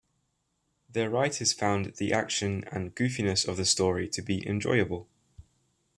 [0.89, 5.07] Their writers found the action and goofiness of the story to be enjoyable.